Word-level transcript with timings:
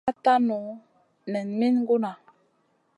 Iyran 0.03 0.09
ka 0.15 0.21
tanu 0.25 0.59
nen 1.31 1.47
min 1.59 1.75
gunna. 1.87 2.11